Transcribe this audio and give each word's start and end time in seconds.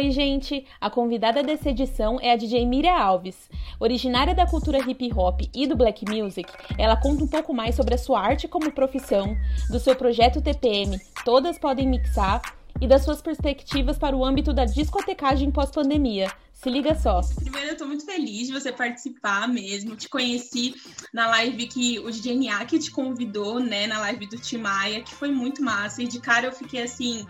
Oi, 0.00 0.10
gente! 0.12 0.64
A 0.80 0.88
convidada 0.88 1.42
dessa 1.42 1.68
edição 1.68 2.18
é 2.22 2.32
a 2.32 2.36
DJ 2.36 2.64
Miriam 2.64 2.94
Alves. 2.94 3.50
Originária 3.78 4.34
da 4.34 4.46
cultura 4.46 4.78
hip 4.78 5.12
hop 5.14 5.42
e 5.54 5.66
do 5.66 5.76
black 5.76 6.06
music, 6.10 6.50
ela 6.78 6.96
conta 6.96 7.22
um 7.22 7.28
pouco 7.28 7.52
mais 7.52 7.74
sobre 7.74 7.94
a 7.94 7.98
sua 7.98 8.18
arte 8.18 8.48
como 8.48 8.72
profissão, 8.72 9.36
do 9.68 9.78
seu 9.78 9.94
projeto 9.94 10.40
TPM 10.40 10.98
Todas 11.22 11.58
Podem 11.58 11.86
Mixar 11.86 12.40
e 12.80 12.86
das 12.86 13.04
suas 13.04 13.20
perspectivas 13.20 13.98
para 13.98 14.16
o 14.16 14.24
âmbito 14.24 14.54
da 14.54 14.64
discotecagem 14.64 15.50
pós-pandemia. 15.50 16.32
Se 16.62 16.68
liga 16.68 16.94
só. 16.94 17.22
Primeiro, 17.36 17.70
eu 17.70 17.76
tô 17.76 17.86
muito 17.86 18.04
feliz 18.04 18.46
de 18.46 18.52
você 18.52 18.70
participar 18.70 19.48
mesmo. 19.48 19.96
Te 19.96 20.10
conheci 20.10 20.74
na 21.10 21.26
live 21.28 21.66
que 21.66 21.98
o 22.00 22.10
DJ 22.10 22.36
Niak 22.36 22.78
te 22.78 22.90
convidou, 22.90 23.58
né? 23.58 23.86
Na 23.86 23.98
live 24.00 24.26
do 24.26 24.36
Timaya, 24.36 25.00
que 25.00 25.14
foi 25.14 25.30
muito 25.30 25.62
massa. 25.62 26.02
E 26.02 26.06
de 26.06 26.20
cara 26.20 26.48
eu 26.48 26.52
fiquei 26.52 26.82
assim, 26.82 27.26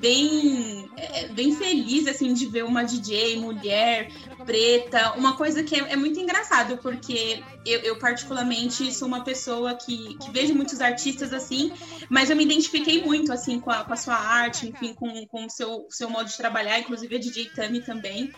bem, 0.00 0.86
é, 0.98 1.28
bem 1.28 1.56
feliz 1.56 2.06
assim 2.06 2.34
de 2.34 2.44
ver 2.44 2.62
uma 2.62 2.84
DJ 2.84 3.40
mulher, 3.40 4.10
preta. 4.44 5.14
Uma 5.16 5.34
coisa 5.34 5.62
que 5.62 5.74
é, 5.74 5.92
é 5.92 5.96
muito 5.96 6.20
engraçado, 6.20 6.76
porque 6.76 7.42
eu, 7.64 7.80
eu, 7.80 7.98
particularmente 7.98 8.92
sou 8.92 9.08
uma 9.08 9.24
pessoa 9.24 9.74
que, 9.74 10.14
que 10.18 10.30
vejo 10.30 10.54
muitos 10.54 10.82
artistas 10.82 11.32
assim, 11.32 11.72
mas 12.10 12.28
eu 12.28 12.36
me 12.36 12.44
identifiquei 12.44 13.02
muito 13.02 13.32
assim 13.32 13.58
com 13.58 13.70
a, 13.70 13.82
com 13.82 13.94
a 13.94 13.96
sua 13.96 14.16
arte, 14.16 14.68
enfim, 14.68 14.92
com, 14.92 15.26
com 15.26 15.46
o 15.46 15.50
seu, 15.50 15.86
seu 15.88 16.10
modo 16.10 16.28
de 16.28 16.36
trabalhar, 16.36 16.78
inclusive 16.78 17.16
a 17.16 17.18
DJ 17.18 17.46
Tami 17.46 17.80
também. 17.80 18.30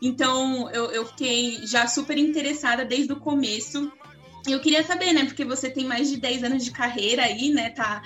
Então 0.00 0.70
eu, 0.70 0.90
eu 0.92 1.06
fiquei 1.06 1.66
já 1.66 1.86
super 1.86 2.16
interessada 2.16 2.84
desde 2.84 3.12
o 3.12 3.20
começo. 3.20 3.92
Eu 4.46 4.60
queria 4.60 4.82
saber, 4.82 5.12
né? 5.12 5.24
Porque 5.24 5.44
você 5.44 5.68
tem 5.68 5.84
mais 5.84 6.08
de 6.08 6.16
10 6.18 6.44
anos 6.44 6.64
de 6.64 6.70
carreira 6.70 7.24
aí, 7.24 7.50
né? 7.50 7.70
Tá 7.70 8.02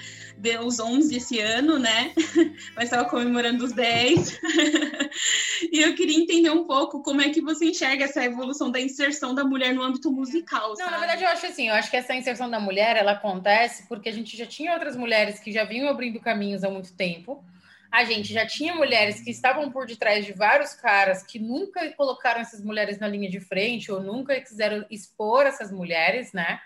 os 0.64 0.80
11 0.80 1.14
esse 1.14 1.38
ano, 1.38 1.78
né? 1.78 2.12
Mas 2.74 2.84
estava 2.84 3.08
comemorando 3.08 3.64
os 3.64 3.72
10. 3.72 4.40
e 5.70 5.80
eu 5.80 5.94
queria 5.94 6.18
entender 6.18 6.50
um 6.50 6.64
pouco 6.64 7.02
como 7.02 7.20
é 7.20 7.28
que 7.28 7.40
você 7.40 7.66
enxerga 7.66 8.06
essa 8.06 8.24
evolução 8.24 8.70
da 8.70 8.80
inserção 8.80 9.34
da 9.34 9.44
mulher 9.44 9.72
no 9.74 9.82
âmbito 9.82 10.10
musical. 10.10 10.70
Não, 10.70 10.76
sabe? 10.76 10.90
na 10.90 10.98
verdade, 10.98 11.22
eu 11.22 11.28
acho 11.28 11.46
assim, 11.46 11.68
eu 11.68 11.74
acho 11.74 11.90
que 11.90 11.96
essa 11.96 12.14
inserção 12.14 12.50
da 12.50 12.58
mulher 12.58 12.96
ela 12.96 13.12
acontece 13.12 13.86
porque 13.86 14.08
a 14.08 14.12
gente 14.12 14.36
já 14.36 14.46
tinha 14.46 14.72
outras 14.72 14.96
mulheres 14.96 15.38
que 15.38 15.52
já 15.52 15.64
vinham 15.64 15.88
abrindo 15.88 16.18
caminhos 16.18 16.64
há 16.64 16.70
muito 16.70 16.92
tempo 16.94 17.44
a 17.92 18.04
gente 18.04 18.32
já 18.32 18.46
tinha 18.46 18.74
mulheres 18.74 19.20
que 19.20 19.30
estavam 19.30 19.70
por 19.70 19.86
detrás 19.86 20.24
de 20.24 20.32
vários 20.32 20.72
caras 20.72 21.22
que 21.22 21.38
nunca 21.38 21.92
colocaram 21.92 22.40
essas 22.40 22.64
mulheres 22.64 22.98
na 22.98 23.06
linha 23.06 23.28
de 23.28 23.38
frente 23.38 23.92
ou 23.92 24.02
nunca 24.02 24.40
quiseram 24.40 24.86
expor 24.90 25.44
essas 25.44 25.70
mulheres, 25.70 26.32
né? 26.32 26.58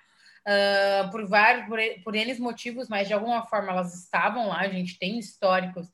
Uh, 0.47 1.11
por 1.11 1.27
vários, 1.27 1.67
por, 2.05 2.15
N 2.15 2.39
motivos, 2.39 2.89
mas 2.89 3.09
de 3.09 3.15
alguma 3.15 3.45
forma 3.45 3.73
elas 3.73 3.93
estavam 3.93 4.47
lá. 4.47 4.61
A 4.61 4.69
gente 4.69 5.01
tem 5.01 5.19
históricos 5.19 5.89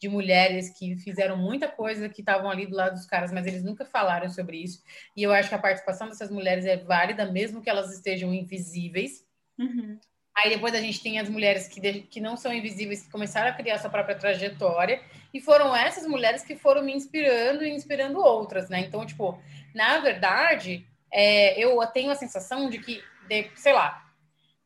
de 0.00 0.08
mulheres 0.08 0.70
que 0.70 0.96
fizeram 0.96 1.36
muita 1.36 1.68
coisa, 1.68 2.08
que 2.08 2.22
estavam 2.22 2.50
ali 2.50 2.66
do 2.66 2.74
lado 2.74 2.94
dos 2.94 3.04
caras, 3.04 3.30
mas 3.30 3.46
eles 3.46 3.62
nunca 3.62 3.84
falaram 3.84 4.30
sobre 4.30 4.56
isso. 4.56 4.82
E 5.14 5.22
eu 5.22 5.30
acho 5.32 5.50
que 5.50 5.54
a 5.54 5.58
participação 5.58 6.08
dessas 6.08 6.30
mulheres 6.30 6.64
é 6.64 6.78
válida, 6.78 7.30
mesmo 7.30 7.60
que 7.60 7.68
elas 7.68 7.92
estejam 7.92 8.32
invisíveis. 8.32 9.22
Uhum. 9.58 9.98
Aí 10.38 10.50
depois 10.50 10.72
a 10.72 10.80
gente 10.80 11.02
tem 11.02 11.18
as 11.18 11.28
mulheres 11.28 11.66
que, 11.66 11.80
de, 11.80 12.02
que 12.02 12.20
não 12.20 12.36
são 12.36 12.52
invisíveis, 12.52 13.02
que 13.02 13.10
começaram 13.10 13.50
a 13.50 13.52
criar 13.52 13.76
sua 13.78 13.90
própria 13.90 14.14
trajetória, 14.14 15.02
e 15.34 15.40
foram 15.40 15.74
essas 15.74 16.06
mulheres 16.06 16.42
que 16.42 16.54
foram 16.54 16.82
me 16.82 16.94
inspirando 16.94 17.64
e 17.64 17.70
inspirando 17.70 18.20
outras, 18.20 18.68
né? 18.68 18.80
Então, 18.80 19.04
tipo, 19.04 19.36
na 19.74 19.98
verdade, 19.98 20.86
é, 21.12 21.58
eu 21.58 21.84
tenho 21.88 22.12
a 22.12 22.14
sensação 22.14 22.70
de 22.70 22.78
que, 22.78 23.02
de, 23.28 23.50
sei 23.56 23.72
lá, 23.72 24.07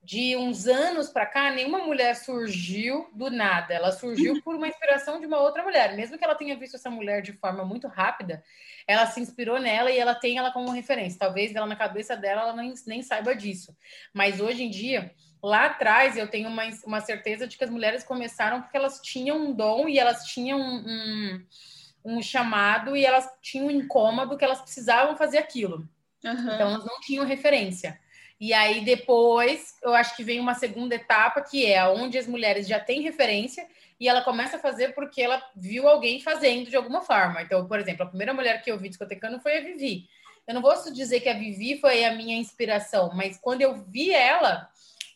de 0.03 0.37
uns 0.37 0.67
anos 0.67 1.09
para 1.11 1.25
cá, 1.25 1.53
nenhuma 1.53 1.79
mulher 1.79 2.17
surgiu 2.17 3.09
do 3.15 3.31
nada. 3.31 3.73
Ela 3.73 3.93
surgiu 3.93 4.43
por 4.43 4.57
uma 4.57 4.67
inspiração 4.67 5.21
de 5.21 5.27
uma 5.27 5.41
outra 5.41 5.63
mulher. 5.63 5.95
Mesmo 5.95 6.19
que 6.19 6.25
ela 6.25 6.35
tenha 6.35 6.57
visto 6.57 6.75
essa 6.75 6.91
mulher 6.91 7.23
de 7.23 7.33
forma 7.35 7.65
muito 7.65 7.87
rápida, 7.87 8.43
ela 8.85 9.07
se 9.07 9.21
inspirou 9.21 9.61
nela 9.61 9.93
e 9.93 9.99
ela 9.99 10.15
tem 10.15 10.39
ela 10.39 10.51
como 10.51 10.73
referência. 10.73 11.21
Talvez 11.21 11.55
ela 11.55 11.67
na 11.67 11.77
cabeça 11.77 12.17
dela 12.17 12.43
ela 12.43 12.57
nem, 12.57 12.75
nem 12.85 13.01
saiba 13.01 13.35
disso. 13.37 13.77
Mas 14.13 14.41
hoje 14.41 14.65
em 14.65 14.71
dia, 14.71 15.15
lá 15.41 15.67
atrás 15.67 16.17
eu 16.17 16.27
tenho 16.27 16.49
uma, 16.49 16.65
uma 16.85 17.01
certeza 17.01 17.47
de 17.47 17.57
que 17.57 17.63
as 17.63 17.71
mulheres 17.71 18.03
começaram 18.03 18.61
porque 18.61 18.77
elas 18.77 19.01
tinham 19.01 19.39
um 19.39 19.53
dom 19.53 19.89
e 19.89 20.01
elas 20.01 20.25
tinham 20.25 20.61
um, 20.61 20.85
um, 20.85 22.17
um 22.17 22.23
chamado 22.23 22.97
e 22.97 23.07
elas 23.07 23.29
tinham 23.41 23.69
um 23.69 23.71
incômodo 23.71 24.37
que 24.37 24.45
elas 24.45 24.61
precisavam 24.61 25.17
fazer 25.17 25.39
aquilo. 25.39 25.89
Uhum. 26.25 26.55
Então 26.55 26.71
elas 26.71 26.85
não 26.85 26.99
tinham 27.01 27.25
referência. 27.25 28.02
E 28.43 28.53
aí 28.53 28.81
depois 28.81 29.77
eu 29.81 29.95
acho 29.95 30.17
que 30.17 30.25
vem 30.25 30.41
uma 30.41 30.57
segunda 30.57 30.97
etapa 30.97 31.41
que 31.41 31.65
é 31.65 31.87
onde 31.87 32.19
as 32.19 32.27
mulheres 32.27 32.67
já 32.67 32.81
têm 32.81 33.01
referência 33.01 33.65
e 34.01 34.09
ela 34.09 34.21
começa 34.21 34.57
a 34.57 34.59
fazer 34.59 34.97
porque 34.97 35.23
ela 35.23 35.41
viu 35.55 35.87
alguém 35.87 36.21
fazendo 36.21 36.69
de 36.69 36.75
alguma 36.75 37.03
forma. 37.03 37.41
Então, 37.41 37.69
por 37.69 37.79
exemplo, 37.79 38.03
a 38.03 38.09
primeira 38.09 38.35
mulher 38.35 38.61
que 38.61 38.69
eu 38.69 38.77
vi 38.77 38.89
discotecando 38.89 39.39
foi 39.39 39.59
a 39.59 39.61
Vivi. 39.61 40.09
Eu 40.45 40.55
não 40.55 40.61
vou 40.61 40.75
dizer 40.93 41.21
que 41.21 41.29
a 41.29 41.39
Vivi 41.39 41.79
foi 41.79 42.05
a 42.05 42.17
minha 42.17 42.37
inspiração, 42.37 43.13
mas 43.15 43.39
quando 43.39 43.63
eu 43.63 43.77
vi 43.77 44.13
ela, 44.13 44.69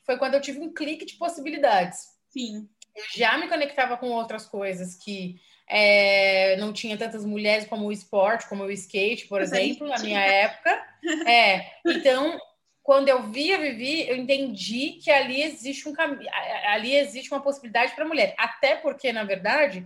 foi 0.04 0.16
quando 0.18 0.34
eu 0.34 0.40
tive 0.40 0.60
um 0.60 0.72
clique 0.72 1.04
de 1.04 1.14
possibilidades. 1.14 2.10
Sim. 2.30 2.68
Eu 2.94 3.04
já 3.16 3.36
me 3.38 3.48
conectava 3.48 3.96
com 3.96 4.06
outras 4.10 4.46
coisas 4.46 4.94
que 4.94 5.34
é, 5.68 6.56
não 6.58 6.72
tinha 6.72 6.96
tantas 6.96 7.24
mulheres 7.24 7.66
como 7.66 7.86
o 7.86 7.92
esporte, 7.92 8.48
como 8.48 8.62
o 8.62 8.70
skate, 8.70 9.26
por 9.26 9.40
Mas 9.40 9.50
exemplo, 9.50 9.88
na 9.88 9.98
minha 9.98 10.20
época. 10.20 10.80
É, 11.26 11.72
então, 11.84 12.38
quando 12.86 13.08
eu 13.08 13.24
vi 13.24 13.52
a 13.52 13.58
Vivi, 13.58 14.08
eu 14.08 14.16
entendi 14.16 14.92
que 15.02 15.10
ali 15.10 15.42
existe 15.42 15.88
um 15.88 15.92
caminho, 15.92 16.30
ali 16.68 16.94
existe 16.94 17.32
uma 17.32 17.42
possibilidade 17.42 17.92
para 17.96 18.04
mulher. 18.04 18.32
Até 18.38 18.76
porque, 18.76 19.12
na 19.12 19.24
verdade, 19.24 19.84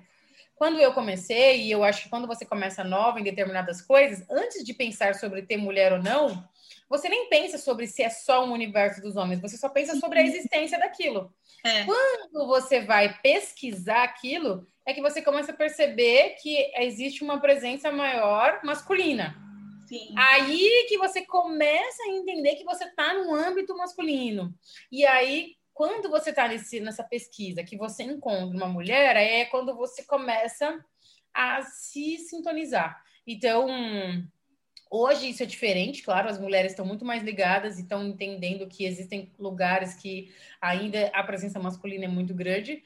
quando 0.54 0.78
eu 0.78 0.92
comecei, 0.92 1.62
e 1.62 1.70
eu 1.70 1.82
acho 1.82 2.02
que 2.02 2.08
quando 2.10 2.26
você 2.26 2.44
começa 2.44 2.84
nova 2.84 3.18
em 3.18 3.22
determinadas 3.24 3.80
coisas, 3.80 4.22
antes 4.30 4.62
de 4.62 4.74
pensar 4.74 5.14
sobre 5.14 5.40
ter 5.40 5.56
mulher 5.56 5.94
ou 5.94 5.98
não, 5.98 6.46
você 6.90 7.08
nem 7.08 7.26
pensa 7.30 7.56
sobre 7.56 7.86
se 7.86 8.02
é 8.02 8.10
só 8.10 8.44
um 8.44 8.52
universo 8.52 9.00
dos 9.00 9.16
homens, 9.16 9.40
você 9.40 9.56
só 9.56 9.70
pensa 9.70 9.96
sobre 9.96 10.18
a 10.18 10.22
existência 10.22 10.78
daquilo. 10.78 11.32
É. 11.64 11.84
Quando 11.84 12.46
você 12.48 12.82
vai 12.82 13.18
pesquisar 13.22 14.02
aquilo, 14.02 14.66
é 14.84 14.92
que 14.92 15.00
você 15.00 15.22
começa 15.22 15.52
a 15.52 15.56
perceber 15.56 16.36
que 16.42 16.70
existe 16.76 17.24
uma 17.24 17.40
presença 17.40 17.90
maior 17.90 18.60
masculina. 18.62 19.49
Sim. 19.90 20.14
Aí 20.16 20.86
que 20.88 20.96
você 20.96 21.26
começa 21.26 22.04
a 22.04 22.10
entender 22.10 22.54
que 22.54 22.62
você 22.62 22.84
está 22.84 23.12
no 23.12 23.34
âmbito 23.34 23.76
masculino. 23.76 24.54
E 24.90 25.04
aí, 25.04 25.56
quando 25.74 26.08
você 26.08 26.30
está 26.30 26.46
nessa 26.46 27.02
pesquisa, 27.02 27.64
que 27.64 27.76
você 27.76 28.04
encontra 28.04 28.56
uma 28.56 28.68
mulher, 28.68 29.16
é 29.16 29.46
quando 29.46 29.74
você 29.74 30.04
começa 30.04 30.78
a 31.34 31.62
se 31.62 32.18
sintonizar. 32.18 33.02
Então, 33.26 33.66
Hoje 34.92 35.30
isso 35.30 35.40
é 35.40 35.46
diferente, 35.46 36.02
claro, 36.02 36.28
as 36.28 36.40
mulheres 36.40 36.72
estão 36.72 36.84
muito 36.84 37.04
mais 37.04 37.22
ligadas 37.22 37.78
e 37.78 37.82
estão 37.82 38.04
entendendo 38.04 38.66
que 38.66 38.84
existem 38.84 39.30
lugares 39.38 39.94
que 39.94 40.34
ainda 40.60 41.08
a 41.14 41.22
presença 41.22 41.60
masculina 41.60 42.06
é 42.06 42.08
muito 42.08 42.34
grande. 42.34 42.82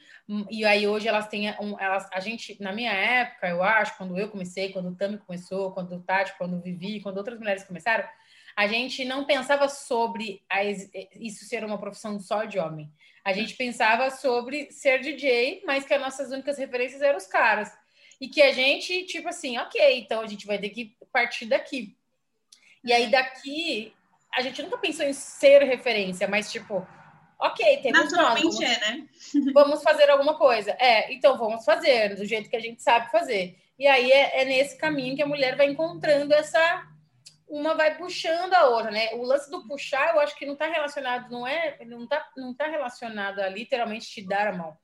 E 0.51 0.63
aí 0.65 0.87
hoje 0.87 1.07
elas 1.07 1.27
têm 1.27 1.49
um, 1.59 1.79
elas, 1.79 2.07
a 2.13 2.19
gente, 2.19 2.61
na 2.61 2.71
minha 2.71 2.91
época, 2.91 3.47
eu 3.47 3.63
acho, 3.63 3.97
quando 3.97 4.19
eu 4.19 4.29
comecei, 4.29 4.71
quando 4.71 4.89
o 4.89 4.95
Tami 4.95 5.17
começou, 5.17 5.71
quando 5.71 5.95
o 5.95 5.99
Tati, 5.99 6.37
quando 6.37 6.57
o 6.57 6.61
Vivi, 6.61 7.01
quando 7.01 7.17
outras 7.17 7.39
mulheres 7.39 7.63
começaram, 7.63 8.07
a 8.55 8.67
gente 8.67 9.03
não 9.03 9.25
pensava 9.25 9.67
sobre 9.67 10.43
a, 10.47 10.63
isso 10.63 11.43
ser 11.45 11.65
uma 11.65 11.79
profissão 11.79 12.19
só 12.19 12.45
de 12.45 12.59
homem. 12.59 12.87
A 13.23 13.33
gente 13.33 13.55
pensava 13.55 14.11
sobre 14.11 14.71
ser 14.71 14.99
DJ, 14.99 15.63
mas 15.65 15.85
que 15.85 15.93
as 15.95 15.99
nossas 15.99 16.29
únicas 16.29 16.59
referências 16.59 17.01
eram 17.01 17.17
os 17.17 17.25
caras 17.25 17.71
e 18.19 18.27
que 18.27 18.41
a 18.41 18.51
gente, 18.51 19.05
tipo 19.05 19.27
assim, 19.27 19.57
ok, 19.57 19.99
então 19.99 20.21
a 20.21 20.27
gente 20.27 20.45
vai 20.45 20.57
ter 20.57 20.69
que 20.69 20.95
partir 21.15 21.45
daqui. 21.45 21.95
E 22.83 22.91
aí 22.91 23.09
daqui, 23.09 23.93
a 24.33 24.41
gente 24.41 24.61
nunca 24.61 24.77
pensou 24.77 25.05
em 25.05 25.13
ser 25.13 25.63
referência, 25.63 26.27
mas 26.27 26.51
tipo, 26.51 26.85
ok, 27.39 27.77
temos 27.81 28.03
Naturalmente 28.03 28.43
nós, 28.43 28.55
vamos, 28.57 28.69
é, 28.69 28.79
né? 28.79 29.07
vamos 29.53 29.81
fazer 29.81 30.09
alguma 30.09 30.37
coisa. 30.37 30.71
É, 30.71 31.13
então 31.13 31.37
vamos 31.37 31.63
fazer, 31.63 32.15
do 32.15 32.25
jeito 32.25 32.49
que 32.49 32.55
a 32.57 32.59
gente 32.59 32.83
sabe 32.83 33.09
fazer. 33.09 33.57
E 33.79 33.87
aí 33.87 34.11
é, 34.11 34.41
é 34.41 34.45
nesse 34.45 34.77
caminho 34.77 35.15
que 35.15 35.23
a 35.23 35.27
mulher 35.27 35.55
vai 35.55 35.67
encontrando 35.67 36.33
essa 36.33 36.91
uma 37.47 37.75
vai 37.75 37.95
puxando 37.95 38.53
a 38.53 38.65
outra, 38.69 38.91
né? 38.91 39.13
O 39.13 39.23
lance 39.23 39.49
do 39.49 39.67
puxar, 39.67 40.13
eu 40.13 40.19
acho 40.19 40.35
que 40.35 40.47
não 40.47 40.53
está 40.53 40.67
relacionado, 40.67 41.29
não 41.31 41.47
é, 41.47 41.77
não 41.85 42.07
tá, 42.07 42.27
não 42.35 42.53
tá 42.53 42.67
relacionado 42.67 43.39
a 43.39 43.47
literalmente 43.47 44.07
te 44.07 44.27
dar 44.27 44.47
a 44.47 44.53
mão. 44.53 44.75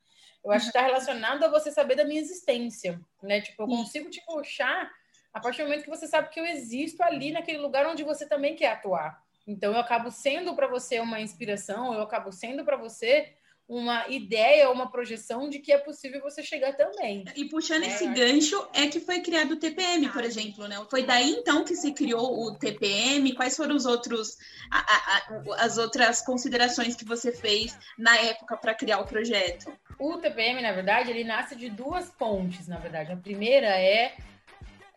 Eu 0.46 0.52
acho 0.52 0.66
que 0.66 0.70
está 0.70 0.82
relacionado 0.82 1.44
a 1.44 1.50
você 1.50 1.72
saber 1.72 1.96
da 1.96 2.06
minha 2.06 2.22
existência, 2.22 3.02
né? 3.22 3.42
Tipo, 3.42 3.64
eu 3.64 3.68
consigo 3.68 4.10
te 4.10 4.24
puxar 4.26 4.92
a 5.34 5.40
partir 5.40 5.62
do 5.62 5.66
momento 5.66 5.84
que 5.84 5.90
você 5.90 6.08
sabe 6.08 6.30
que 6.30 6.40
eu 6.40 6.46
existo 6.46 7.02
ali 7.04 7.32
naquele 7.32 7.60
lugar 7.60 7.86
onde 7.86 8.04
você 8.04 8.28
também 8.28 8.56
quer 8.56 8.72
atuar. 8.74 9.22
Então, 9.48 9.74
eu 9.74 9.80
acabo 9.80 10.12
sendo 10.12 10.56
para 10.56 10.68
você 10.68 11.00
uma 11.00 11.20
inspiração, 11.20 11.94
eu 11.94 12.02
acabo 12.02 12.32
sendo 12.32 12.64
para 12.64 12.78
você 12.78 13.34
uma 13.68 14.06
ideia, 14.10 14.70
uma 14.70 14.92
projeção 14.92 15.50
de 15.50 15.60
que 15.60 15.72
é 15.72 15.78
possível 15.78 16.20
você 16.20 16.44
chegar 16.44 16.74
também. 16.74 17.24
E 17.38 17.46
puxando 17.46 17.84
é, 17.84 17.88
esse 17.88 18.06
gancho, 18.08 18.68
é 18.74 18.88
que 18.88 19.00
foi 19.00 19.22
criado 19.22 19.54
o 19.54 19.56
TPM, 19.56 20.10
por 20.10 20.26
exemplo, 20.26 20.68
né? 20.68 20.76
Foi 20.90 21.04
daí 21.04 21.32
então 21.32 21.64
que 21.64 21.74
se 21.74 21.94
criou 21.94 22.46
o 22.46 22.58
TPM? 22.58 23.34
Quais 23.34 23.56
foram 23.56 23.74
os 23.74 23.86
outros, 23.86 24.36
a, 24.70 24.80
a, 24.80 25.64
as 25.64 25.78
outras 25.78 26.22
considerações 26.22 26.98
que 26.98 27.06
você 27.06 27.32
fez 27.32 27.78
na 27.98 28.18
época 28.18 28.58
para 28.58 28.76
criar 28.76 29.00
o 29.00 29.08
projeto? 29.08 29.72
O 29.98 30.18
TPM, 30.18 30.62
na 30.62 30.74
verdade, 30.74 31.10
ele 31.10 31.24
nasce 31.24 31.56
de 31.56 31.70
duas 31.70 32.10
pontes, 32.10 32.68
na 32.68 32.78
verdade. 32.78 33.14
A 33.14 33.18
primeira 33.18 33.68
é 33.68 34.18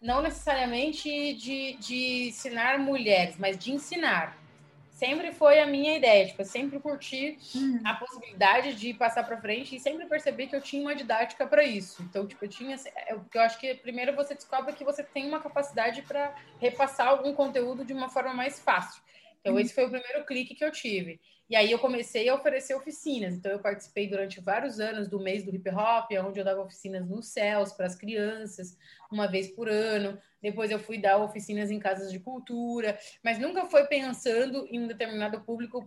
não 0.00 0.23
necessariamente 0.23 1.35
de, 1.35 1.75
de 1.75 2.29
ensinar 2.29 2.79
mulheres, 2.79 3.37
mas 3.38 3.58
de 3.58 3.73
ensinar. 3.73 4.37
Sempre 4.91 5.32
foi 5.32 5.58
a 5.58 5.67
minha 5.67 5.96
ideia, 5.96 6.25
tipo, 6.25 6.41
eu 6.41 6.46
sempre 6.46 6.79
curti 6.79 7.37
hum. 7.55 7.81
a 7.85 7.94
possibilidade 7.94 8.75
de 8.75 8.94
passar 8.94 9.25
para 9.25 9.41
frente 9.41 9.75
e 9.75 9.81
sempre 9.81 10.06
percebi 10.06 10.46
que 10.46 10.55
eu 10.55 10.61
tinha 10.61 10.81
uma 10.81 10.94
didática 10.94 11.46
para 11.46 11.64
isso. 11.64 12.00
Então, 12.02 12.26
tipo, 12.26 12.44
eu 12.44 12.49
tinha, 12.49 12.76
eu, 13.08 13.25
eu 13.35 13.41
acho 13.41 13.58
que 13.58 13.75
primeiro 13.75 14.14
você 14.14 14.35
descobre 14.35 14.73
que 14.73 14.85
você 14.85 15.02
tem 15.02 15.26
uma 15.26 15.41
capacidade 15.41 16.00
para 16.02 16.32
repassar 16.61 17.08
algum 17.08 17.35
conteúdo 17.35 17.85
de 17.85 17.93
uma 17.93 18.08
forma 18.08 18.32
mais 18.32 18.61
fácil. 18.61 19.02
Então, 19.44 19.56
hum. 19.56 19.58
esse 19.58 19.75
foi 19.75 19.85
o 19.85 19.91
primeiro 19.91 20.25
clique 20.25 20.55
que 20.55 20.64
eu 20.64 20.73
tive. 20.73 21.20
E 21.50 21.55
aí 21.55 21.70
eu 21.70 21.79
comecei 21.79 22.26
a 22.29 22.35
oferecer 22.35 22.75
oficinas. 22.75 23.35
Então 23.35 23.52
eu 23.52 23.58
participei 23.58 24.08
durante 24.08 24.41
vários 24.41 24.81
anos 24.81 25.08
do 25.08 25.20
mês 25.20 25.44
do 25.44 25.55
hip 25.55 25.69
hop, 25.69 26.11
onde 26.26 26.41
eu 26.41 26.44
dava 26.44 26.62
oficinas 26.62 27.06
nos 27.06 27.26
céus 27.26 27.70
para 27.73 27.85
as 27.85 27.94
crianças, 27.94 28.79
uma 29.12 29.26
vez 29.26 29.49
por 29.49 29.69
ano. 29.69 30.19
Depois 30.41 30.70
eu 30.70 30.79
fui 30.79 30.96
dar 30.96 31.19
oficinas 31.19 31.70
em 31.70 31.79
casas 31.79 32.11
de 32.11 32.19
cultura, 32.19 32.99
mas 33.23 33.38
nunca 33.38 33.67
foi 33.67 33.85
pensando 33.87 34.67
em 34.70 34.81
um 34.81 34.87
determinado 34.87 35.43
público 35.43 35.87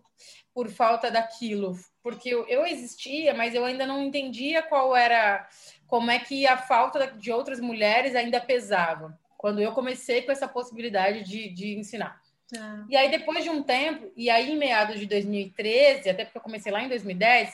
por 0.53 0.69
falta 0.69 1.09
daquilo, 1.09 1.77
porque 2.01 2.29
eu, 2.29 2.47
eu 2.47 2.65
existia, 2.65 3.33
mas 3.35 3.53
eu 3.53 3.63
ainda 3.63 3.85
não 3.85 4.03
entendia 4.03 4.63
qual 4.63 4.95
era, 4.95 5.47
como 5.85 6.09
é 6.09 6.17
que 6.17 6.47
a 6.47 6.57
falta 6.57 7.07
de 7.07 7.31
outras 7.31 7.59
mulheres 7.59 8.15
ainda 8.15 8.41
pesava. 8.41 9.19
Quando 9.37 9.61
eu 9.61 9.71
comecei 9.71 10.23
com 10.23 10.31
essa 10.31 10.47
possibilidade 10.47 11.23
de, 11.23 11.49
de 11.49 11.77
ensinar. 11.77 12.19
Tá. 12.49 12.85
E 12.89 12.95
aí, 12.95 13.11
depois 13.11 13.43
de 13.43 13.49
um 13.49 13.61
tempo, 13.61 14.11
e 14.15 14.29
aí 14.29 14.51
em 14.51 14.57
meados 14.57 14.99
de 14.99 15.05
2013, 15.05 16.09
até 16.09 16.23
porque 16.23 16.37
eu 16.37 16.41
comecei 16.41 16.71
lá 16.71 16.81
em 16.81 16.87
2010, 16.87 17.53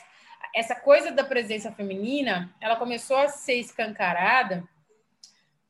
essa 0.54 0.76
coisa 0.76 1.12
da 1.12 1.24
presença 1.24 1.72
feminina, 1.72 2.54
ela 2.62 2.76
começou 2.76 3.18
a 3.18 3.28
ser 3.28 3.56
escancarada. 3.56 4.64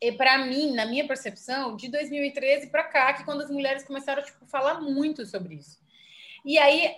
E 0.02 0.12
para 0.12 0.40
mim, 0.40 0.74
na 0.74 0.86
minha 0.86 1.08
percepção, 1.08 1.78
de 1.78 1.88
2013 1.88 2.68
para 2.68 2.84
cá, 2.84 3.14
que 3.14 3.24
quando 3.24 3.42
as 3.42 3.50
mulheres 3.50 3.84
começaram 3.84 4.22
a 4.22 4.25
tipo, 4.25 4.46
falar 4.46 4.81
muito 4.81 5.26
sobre 5.26 5.56
isso. 5.56 5.80
E 6.44 6.58
aí, 6.58 6.94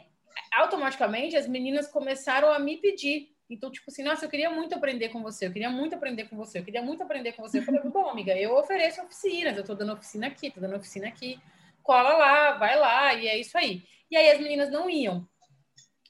automaticamente, 0.52 1.38
as 1.38 1.48
meninas 1.48 1.88
começaram 1.88 2.52
a 2.52 2.58
me 2.58 2.78
pedir. 2.78 3.36
Então, 3.48 3.72
tipo 3.72 3.92
assim, 3.92 4.02
nossa, 4.02 4.26
eu 4.26 4.30
queria 4.30 4.50
muito 4.50 4.74
aprender 4.74 5.10
com 5.10 5.22
você, 5.22 5.46
eu 5.46 5.54
queria 5.54 5.70
muito 5.70 5.94
aprender 5.94 6.24
com 6.24 6.36
você, 6.36 6.58
eu 6.58 6.66
queria 6.66 6.82
muito 6.82 7.04
aprender 7.04 7.34
com 7.34 7.44
você. 7.44 7.60
Eu 7.60 7.64
falei, 7.64 7.80
bom, 7.82 8.10
amiga, 8.10 8.36
eu 8.36 8.58
ofereço 8.58 9.04
oficinas, 9.04 9.56
eu 9.56 9.64
tô 9.64 9.76
dando 9.76 9.94
oficina 9.94 10.26
aqui, 10.26 10.50
tô 10.50 10.60
dando 10.60 10.76
oficina 10.76 11.08
aqui 11.08 11.40
cola 11.86 12.18
lá, 12.18 12.52
vai 12.54 12.78
lá, 12.78 13.14
e 13.14 13.28
é 13.28 13.38
isso 13.38 13.58
aí. 13.58 13.84
E 14.10 14.18
aí 14.18 14.32
as 14.32 14.40
meninas 14.40 14.72
não 14.72 14.90
iam. 14.90 15.26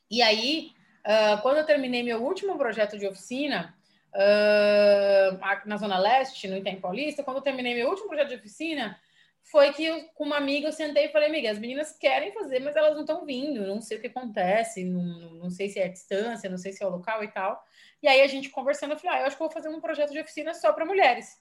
E 0.09 0.21
aí, 0.21 0.71
uh, 1.05 1.41
quando 1.41 1.57
eu 1.57 1.65
terminei 1.65 2.01
meu 2.01 2.23
último 2.23 2.57
projeto 2.57 2.97
de 2.97 3.05
oficina, 3.05 3.75
uh, 4.13 5.67
na 5.67 5.77
Zona 5.77 5.97
Leste, 5.97 6.47
no 6.47 6.57
Itaim 6.57 6.79
Paulista, 6.79 7.23
quando 7.23 7.37
eu 7.37 7.43
terminei 7.43 7.75
meu 7.75 7.89
último 7.89 8.07
projeto 8.07 8.29
de 8.29 8.35
oficina, 8.35 8.97
foi 9.43 9.73
que 9.73 9.85
eu, 9.85 10.05
com 10.15 10.23
uma 10.23 10.37
amiga 10.37 10.69
eu 10.69 10.71
sentei 10.71 11.05
e 11.05 11.11
falei, 11.11 11.27
amiga, 11.27 11.51
as 11.51 11.59
meninas 11.59 11.91
querem 11.97 12.31
fazer, 12.31 12.59
mas 12.61 12.75
elas 12.75 12.93
não 12.93 13.01
estão 13.01 13.25
vindo, 13.25 13.67
não 13.67 13.81
sei 13.81 13.97
o 13.97 14.01
que 14.01 14.07
acontece, 14.07 14.83
não, 14.85 15.03
não 15.35 15.49
sei 15.49 15.69
se 15.69 15.77
é 15.77 15.85
a 15.85 15.91
distância, 15.91 16.49
não 16.49 16.57
sei 16.57 16.71
se 16.71 16.83
é 16.83 16.87
o 16.87 16.89
local 16.89 17.23
e 17.23 17.27
tal. 17.27 17.61
E 18.01 18.07
aí 18.07 18.21
a 18.21 18.27
gente 18.27 18.49
conversando, 18.49 18.93
eu 18.93 18.97
falei, 18.97 19.17
ah, 19.17 19.21
eu 19.21 19.27
acho 19.27 19.35
que 19.35 19.43
vou 19.43 19.51
fazer 19.51 19.67
um 19.69 19.81
projeto 19.81 20.11
de 20.11 20.19
oficina 20.19 20.53
só 20.53 20.71
para 20.71 20.85
mulheres 20.85 21.37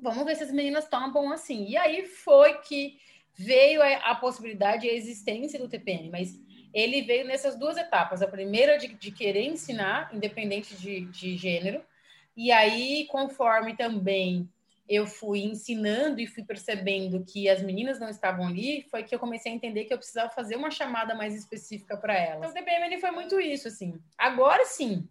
vamos 0.00 0.24
ver 0.24 0.36
se 0.36 0.44
as 0.44 0.52
meninas 0.52 0.88
topam 0.88 1.30
assim. 1.32 1.66
E 1.66 1.76
aí 1.76 2.06
foi 2.06 2.58
que 2.58 2.98
veio 3.34 3.82
a, 3.82 3.96
a, 4.10 4.14
possibilidade 4.14 4.86
e 4.86 4.90
a 4.90 4.94
existência 4.94 5.58
do 5.58 5.68
TPM, 5.68 6.10
mas 6.10 6.40
ele 6.72 7.02
veio 7.02 7.26
nessas 7.26 7.56
duas 7.56 7.76
etapas. 7.76 8.22
A 8.22 8.28
primeira 8.28 8.78
de, 8.78 8.88
de 8.88 9.10
querer 9.10 9.44
ensinar, 9.44 10.14
independente 10.14 10.74
de, 10.76 11.06
de 11.06 11.36
gênero, 11.36 11.84
e 12.36 12.52
aí, 12.52 13.06
conforme 13.06 13.76
também 13.76 14.48
eu 14.88 15.06
fui 15.06 15.40
ensinando 15.40 16.20
e 16.20 16.26
fui 16.26 16.44
percebendo 16.44 17.24
que 17.24 17.48
as 17.48 17.60
meninas 17.60 17.98
não 17.98 18.08
estavam 18.08 18.46
ali, 18.46 18.86
foi 18.88 19.02
que 19.02 19.12
eu 19.14 19.18
comecei 19.18 19.50
a 19.50 19.54
entender 19.54 19.84
que 19.84 19.92
eu 19.92 19.98
precisava 19.98 20.30
fazer 20.30 20.54
uma 20.54 20.70
chamada 20.70 21.14
mais 21.14 21.34
específica 21.34 21.96
para 21.96 22.14
elas. 22.14 22.38
Então, 22.38 22.50
o 22.50 22.54
TPM 22.54 22.86
ele 22.86 23.00
foi 23.00 23.10
muito 23.10 23.40
isso, 23.40 23.66
assim. 23.66 23.98
Agora 24.16 24.64
sim, 24.64 25.08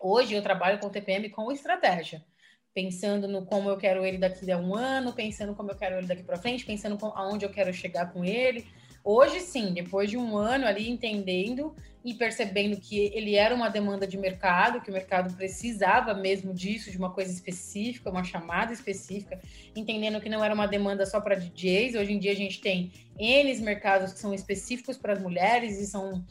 hoje 0.00 0.34
eu 0.34 0.42
trabalho 0.42 0.80
com 0.80 0.88
o 0.88 0.90
TPM 0.90 1.30
com 1.30 1.52
estratégia 1.52 2.24
pensando 2.74 3.28
no 3.28 3.44
como 3.44 3.68
eu 3.68 3.76
quero 3.76 4.04
ele 4.04 4.18
daqui 4.18 4.50
a 4.50 4.58
um 4.58 4.74
ano, 4.74 5.12
pensando 5.12 5.54
como 5.54 5.70
eu 5.70 5.76
quero 5.76 5.96
ele 5.96 6.06
daqui 6.06 6.22
para 6.22 6.36
frente, 6.36 6.64
pensando 6.64 6.96
com, 6.96 7.06
aonde 7.06 7.44
eu 7.44 7.50
quero 7.50 7.72
chegar 7.72 8.12
com 8.12 8.24
ele. 8.24 8.66
Hoje 9.04 9.40
sim, 9.40 9.74
depois 9.74 10.08
de 10.08 10.16
um 10.16 10.36
ano 10.36 10.64
ali 10.64 10.88
entendendo 10.88 11.74
e 12.04 12.14
percebendo 12.14 12.76
que 12.76 13.10
ele 13.14 13.34
era 13.34 13.54
uma 13.54 13.68
demanda 13.68 14.06
de 14.06 14.16
mercado, 14.16 14.80
que 14.80 14.90
o 14.90 14.92
mercado 14.92 15.34
precisava 15.34 16.14
mesmo 16.14 16.54
disso, 16.54 16.90
de 16.90 16.98
uma 16.98 17.10
coisa 17.10 17.32
específica, 17.32 18.10
uma 18.10 18.24
chamada 18.24 18.72
específica, 18.72 19.40
entendendo 19.74 20.20
que 20.20 20.28
não 20.28 20.44
era 20.44 20.54
uma 20.54 20.66
demanda 20.66 21.04
só 21.04 21.20
para 21.20 21.34
DJs. 21.34 21.96
Hoje 21.96 22.12
em 22.12 22.18
dia 22.18 22.32
a 22.32 22.36
gente 22.36 22.60
tem 22.60 22.92
N 23.18 23.60
mercados 23.60 24.12
que 24.12 24.20
são 24.20 24.32
específicos 24.32 24.96
para 24.96 25.14
as 25.14 25.20
mulheres 25.20 25.78
e 25.80 25.86
são 25.86 26.24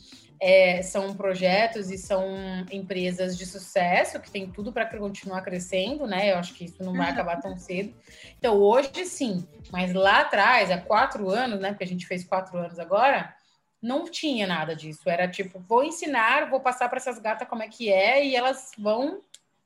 é, 0.43 0.81
são 0.81 1.13
projetos 1.13 1.91
e 1.91 1.99
são 1.99 2.25
empresas 2.71 3.38
de 3.38 3.45
sucesso 3.45 4.19
que 4.19 4.31
tem 4.31 4.49
tudo 4.49 4.73
para 4.73 4.88
continuar 4.88 5.43
crescendo, 5.43 6.07
né? 6.07 6.31
Eu 6.31 6.38
acho 6.38 6.55
que 6.55 6.65
isso 6.65 6.83
não 6.83 6.93
vai 6.93 7.11
acabar 7.11 7.39
tão 7.39 7.55
cedo. 7.55 7.93
Então, 8.39 8.57
hoje 8.57 9.05
sim, 9.05 9.47
mas 9.71 9.93
lá 9.93 10.21
atrás, 10.21 10.71
há 10.71 10.79
quatro 10.79 11.29
anos, 11.29 11.59
né? 11.59 11.69
Porque 11.69 11.83
a 11.83 11.88
gente 11.88 12.07
fez 12.07 12.23
quatro 12.23 12.57
anos 12.57 12.79
agora, 12.79 13.31
não 13.79 14.05
tinha 14.05 14.47
nada 14.47 14.75
disso. 14.75 15.07
Era 15.07 15.27
tipo, 15.27 15.59
vou 15.59 15.83
ensinar, 15.83 16.49
vou 16.49 16.59
passar 16.59 16.89
para 16.89 16.97
essas 16.97 17.19
gatas 17.19 17.47
como 17.47 17.61
é 17.61 17.67
que 17.67 17.93
é 17.93 18.25
e 18.25 18.35
elas 18.35 18.71
vão 18.75 19.21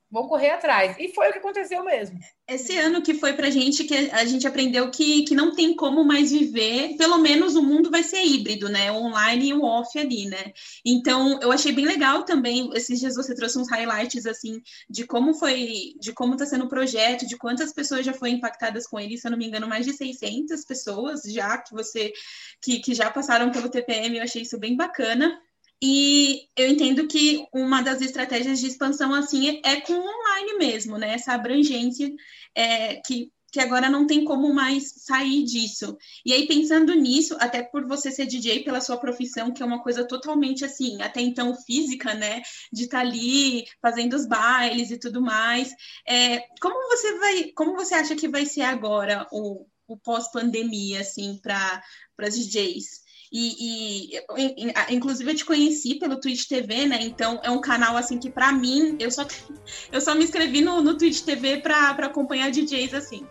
vão 0.09 0.27
correr 0.27 0.51
atrás. 0.51 0.95
E 0.99 1.13
foi 1.13 1.29
o 1.29 1.31
que 1.31 1.39
aconteceu 1.39 1.83
mesmo. 1.83 2.17
Esse 2.47 2.77
ano 2.77 3.01
que 3.01 3.15
foi 3.15 3.33
pra 3.33 3.49
gente 3.49 3.83
que 3.83 3.95
a 4.11 4.23
gente 4.23 4.47
aprendeu 4.47 4.89
que, 4.91 5.23
que 5.23 5.33
não 5.33 5.53
tem 5.55 5.75
como 5.75 6.03
mais 6.03 6.31
viver, 6.31 6.95
pelo 6.95 7.17
menos 7.17 7.55
o 7.55 7.63
mundo 7.63 7.89
vai 7.89 8.03
ser 8.03 8.23
híbrido, 8.23 8.69
né? 8.69 8.91
O 8.91 8.95
online 8.95 9.49
e 9.49 9.53
o 9.53 9.63
off 9.63 9.97
ali, 9.97 10.25
né? 10.25 10.53
Então, 10.85 11.39
eu 11.41 11.51
achei 11.51 11.71
bem 11.71 11.85
legal 11.85 12.23
também, 12.23 12.69
esses 12.73 12.99
dias 12.99 13.15
você 13.15 13.33
trouxe 13.33 13.57
uns 13.57 13.69
highlights 13.69 14.25
assim 14.25 14.61
de 14.89 15.05
como 15.05 15.33
foi, 15.33 15.95
de 15.99 16.13
como 16.13 16.37
tá 16.37 16.45
sendo 16.45 16.65
o 16.65 16.69
projeto, 16.69 17.27
de 17.27 17.37
quantas 17.37 17.73
pessoas 17.73 18.05
já 18.05 18.13
foram 18.13 18.33
impactadas 18.33 18.87
com 18.87 18.99
ele, 18.99 19.17
se 19.17 19.27
eu 19.27 19.31
não 19.31 19.37
me 19.37 19.47
engano, 19.47 19.67
mais 19.67 19.85
de 19.85 19.93
600 19.93 20.63
pessoas 20.65 21.23
já 21.23 21.57
que 21.57 21.73
você 21.73 22.13
que, 22.61 22.79
que 22.79 22.93
já 22.93 23.09
passaram 23.09 23.51
pelo 23.51 23.69
TPM, 23.69 24.17
eu 24.17 24.23
achei 24.23 24.43
isso 24.43 24.57
bem 24.59 24.75
bacana. 24.75 25.39
E 25.81 26.47
eu 26.55 26.69
entendo 26.69 27.07
que 27.07 27.45
uma 27.53 27.81
das 27.81 28.01
estratégias 28.01 28.59
de 28.59 28.67
expansão 28.67 29.13
assim 29.13 29.61
é 29.63 29.81
com 29.81 29.93
online 29.93 30.57
mesmo, 30.57 30.97
né? 30.97 31.13
Essa 31.13 31.33
abrangência 31.33 32.11
é, 32.55 32.95
que, 33.01 33.29
que 33.51 33.59
agora 33.59 33.89
não 33.89 34.07
tem 34.07 34.23
como 34.23 34.53
mais 34.53 34.93
sair 34.97 35.43
disso. 35.43 35.97
E 36.25 36.31
aí, 36.33 36.47
pensando 36.47 36.93
nisso, 36.93 37.35
até 37.39 37.61
por 37.61 37.85
você 37.87 38.09
ser 38.09 38.25
DJ 38.25 38.63
pela 38.63 38.79
sua 38.81 38.97
profissão, 38.97 39.53
que 39.53 39.61
é 39.61 39.65
uma 39.65 39.83
coisa 39.83 40.07
totalmente 40.07 40.63
assim, 40.63 41.01
até 41.01 41.19
então 41.21 41.53
física, 41.63 42.13
né? 42.13 42.41
De 42.71 42.83
estar 42.83 43.01
tá 43.01 43.05
ali 43.05 43.65
fazendo 43.81 44.13
os 44.15 44.25
bailes 44.25 44.91
e 44.91 44.97
tudo 44.97 45.21
mais. 45.21 45.73
É, 46.07 46.39
como 46.61 46.89
você 46.89 47.19
vai, 47.19 47.43
como 47.51 47.75
você 47.75 47.95
acha 47.95 48.15
que 48.15 48.29
vai 48.29 48.45
ser 48.45 48.61
agora 48.61 49.27
o, 49.31 49.65
o 49.87 49.97
pós-pandemia, 49.97 51.01
assim, 51.01 51.37
para 51.43 51.83
as 52.19 52.37
DJs? 52.37 53.04
E, 53.31 54.15
e, 54.15 54.93
inclusive 54.93 55.31
eu 55.31 55.35
te 55.35 55.45
conheci 55.45 55.95
pelo 55.95 56.19
Twitch 56.19 56.47
TV, 56.47 56.85
né? 56.85 56.99
Então 57.01 57.39
é 57.43 57.49
um 57.49 57.61
canal 57.61 57.97
assim 57.97 58.19
que 58.19 58.29
para 58.29 58.51
mim 58.51 58.95
eu 58.99 59.11
só 59.11 59.25
eu 59.91 60.01
só 60.01 60.15
me 60.15 60.23
inscrevi 60.23 60.61
no, 60.61 60.81
no 60.81 60.97
Twitch 60.97 61.21
TV 61.21 61.57
para 61.57 61.89
acompanhar 61.89 62.51
DJs 62.51 62.93
assim. 62.93 63.25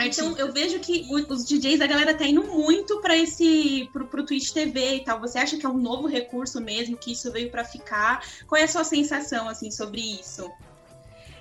Então 0.00 0.36
eu 0.38 0.50
vejo 0.50 0.78
que 0.80 1.06
os 1.28 1.44
DJs, 1.44 1.82
a 1.82 1.86
galera 1.86 2.16
tá 2.16 2.24
indo 2.24 2.42
muito 2.44 3.00
para 3.02 3.16
esse 3.16 3.88
pro, 3.92 4.06
pro 4.06 4.24
Twitch 4.24 4.50
TV 4.50 4.96
e 4.96 5.04
tal. 5.04 5.20
Você 5.20 5.38
acha 5.38 5.58
que 5.58 5.66
é 5.66 5.68
um 5.68 5.76
novo 5.76 6.06
recurso 6.06 6.60
mesmo, 6.60 6.96
que 6.96 7.12
isso 7.12 7.30
veio 7.30 7.50
para 7.50 7.64
ficar? 7.64 8.26
Qual 8.46 8.58
é 8.58 8.64
a 8.64 8.68
sua 8.68 8.84
sensação 8.84 9.48
assim 9.48 9.70
sobre 9.70 10.00
isso? 10.00 10.50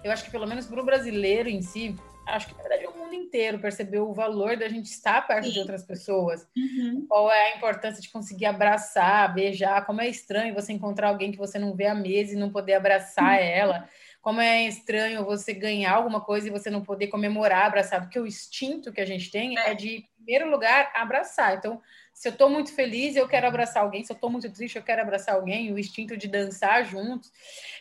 Eu 0.03 0.11
acho 0.11 0.25
que 0.25 0.31
pelo 0.31 0.47
menos 0.47 0.65
para 0.65 0.81
o 0.81 0.85
brasileiro 0.85 1.47
em 1.47 1.61
si, 1.61 1.95
acho 2.27 2.47
que 2.47 2.55
na 2.55 2.63
verdade 2.63 2.87
o 2.87 3.00
mundo 3.11 3.15
inteiro 3.15 3.59
percebeu 3.59 4.09
o 4.09 4.13
valor 4.13 4.55
da 4.57 4.67
gente 4.69 4.87
estar 4.87 5.25
perto 5.27 5.45
Sim. 5.45 5.51
de 5.51 5.59
outras 5.59 5.83
pessoas. 5.83 6.47
Uhum. 6.55 7.05
Qual 7.07 7.31
é 7.31 7.51
a 7.51 7.57
importância 7.57 8.01
de 8.01 8.09
conseguir 8.09 8.45
abraçar, 8.45 9.33
beijar, 9.33 9.85
como 9.85 10.01
é 10.01 10.07
estranho 10.07 10.53
você 10.53 10.71
encontrar 10.71 11.09
alguém 11.09 11.31
que 11.31 11.37
você 11.37 11.59
não 11.59 11.75
vê 11.75 11.87
há 11.87 11.95
meses 11.95 12.33
e 12.33 12.39
não 12.39 12.49
poder 12.49 12.73
abraçar 12.73 13.39
uhum. 13.39 13.45
ela. 13.45 13.89
Como 14.21 14.39
é 14.39 14.63
estranho 14.67 15.25
você 15.25 15.53
ganhar 15.53 15.93
alguma 15.93 16.21
coisa 16.21 16.47
e 16.47 16.51
você 16.51 16.69
não 16.69 16.83
poder 16.83 17.07
comemorar, 17.07 17.65
abraçar, 17.65 18.01
porque 18.01 18.19
o 18.19 18.27
instinto 18.27 18.91
que 18.91 19.01
a 19.01 19.05
gente 19.05 19.31
tem 19.31 19.57
é, 19.57 19.71
é 19.71 19.73
de, 19.73 19.89
em 19.97 20.07
primeiro 20.15 20.49
lugar, 20.49 20.91
abraçar. 20.95 21.57
Então, 21.57 21.81
se 22.21 22.27
eu 22.27 22.33
estou 22.33 22.51
muito 22.51 22.71
feliz, 22.71 23.15
eu 23.15 23.27
quero 23.27 23.47
abraçar 23.47 23.81
alguém. 23.81 24.03
Se 24.03 24.11
eu 24.11 24.13
estou 24.13 24.29
muito 24.29 24.47
triste, 24.51 24.75
eu 24.75 24.83
quero 24.83 25.01
abraçar 25.01 25.33
alguém. 25.33 25.73
O 25.73 25.79
instinto 25.79 26.15
de 26.15 26.27
dançar 26.27 26.85
juntos. 26.85 27.31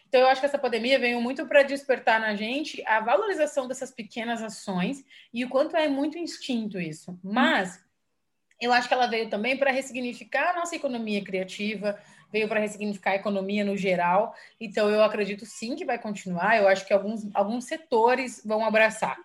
Então, 0.08 0.18
eu 0.18 0.28
acho 0.28 0.40
que 0.40 0.46
essa 0.46 0.58
pandemia 0.58 0.98
veio 0.98 1.20
muito 1.20 1.46
para 1.46 1.62
despertar 1.62 2.18
na 2.18 2.34
gente 2.34 2.82
a 2.86 3.00
valorização 3.00 3.68
dessas 3.68 3.90
pequenas 3.90 4.42
ações 4.42 5.04
e 5.30 5.44
o 5.44 5.50
quanto 5.50 5.76
é 5.76 5.88
muito 5.88 6.16
instinto 6.16 6.80
isso. 6.80 7.20
Mas 7.22 7.84
eu 8.58 8.72
acho 8.72 8.88
que 8.88 8.94
ela 8.94 9.06
veio 9.06 9.28
também 9.28 9.58
para 9.58 9.70
ressignificar 9.70 10.52
a 10.52 10.56
nossa 10.60 10.74
economia 10.74 11.22
criativa, 11.22 12.00
veio 12.32 12.48
para 12.48 12.60
ressignificar 12.60 13.10
a 13.10 13.16
economia 13.16 13.62
no 13.62 13.76
geral. 13.76 14.34
Então, 14.58 14.88
eu 14.88 15.02
acredito 15.02 15.44
sim 15.44 15.76
que 15.76 15.84
vai 15.84 15.98
continuar. 15.98 16.56
Eu 16.56 16.66
acho 16.66 16.86
que 16.86 16.94
alguns, 16.94 17.28
alguns 17.34 17.66
setores 17.66 18.40
vão 18.42 18.64
abraçar. 18.64 19.18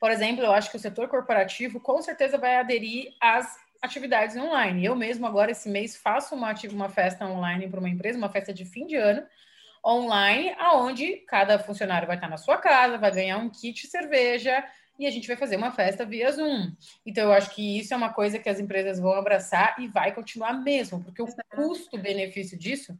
Por 0.00 0.10
exemplo, 0.10 0.44
eu 0.44 0.50
acho 0.50 0.72
que 0.72 0.76
o 0.76 0.80
setor 0.80 1.06
corporativo 1.06 1.78
com 1.78 2.02
certeza 2.02 2.36
vai 2.36 2.56
aderir 2.56 3.14
às 3.20 3.64
atividades 3.82 4.36
online. 4.36 4.84
Eu 4.84 4.94
mesmo 4.94 5.26
agora 5.26 5.50
esse 5.50 5.68
mês 5.68 5.96
faço 5.96 6.34
uma 6.34 6.54
uma 6.72 6.88
festa 6.88 7.26
online 7.26 7.68
para 7.68 7.80
uma 7.80 7.88
empresa, 7.88 8.18
uma 8.18 8.28
festa 8.28 8.52
de 8.52 8.64
fim 8.64 8.86
de 8.86 8.96
ano 8.96 9.26
online, 9.84 10.54
aonde 10.58 11.18
cada 11.28 11.58
funcionário 11.58 12.08
vai 12.08 12.16
estar 12.16 12.28
na 12.28 12.36
sua 12.36 12.58
casa, 12.58 12.98
vai 12.98 13.12
ganhar 13.12 13.38
um 13.38 13.48
kit 13.48 13.86
cerveja 13.86 14.64
e 14.98 15.06
a 15.06 15.10
gente 15.10 15.28
vai 15.28 15.36
fazer 15.36 15.56
uma 15.56 15.70
festa 15.70 16.04
via 16.04 16.32
Zoom. 16.32 16.72
Então 17.04 17.24
eu 17.24 17.32
acho 17.32 17.54
que 17.54 17.78
isso 17.78 17.94
é 17.94 17.96
uma 17.96 18.12
coisa 18.12 18.38
que 18.38 18.48
as 18.48 18.58
empresas 18.58 18.98
vão 18.98 19.12
abraçar 19.12 19.76
e 19.78 19.86
vai 19.86 20.12
continuar 20.12 20.54
mesmo, 20.54 21.04
porque 21.04 21.22
o 21.22 21.28
custo-benefício 21.54 22.58
disso 22.58 22.98